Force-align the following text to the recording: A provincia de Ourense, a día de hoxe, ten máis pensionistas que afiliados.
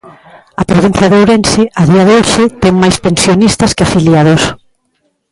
A 0.61 0.63
provincia 0.71 1.09
de 1.09 1.17
Ourense, 1.21 1.63
a 1.81 1.83
día 1.91 2.03
de 2.07 2.13
hoxe, 2.19 2.43
ten 2.63 2.73
máis 2.83 2.95
pensionistas 3.05 3.71
que 3.75 3.83
afiliados. 3.85 4.43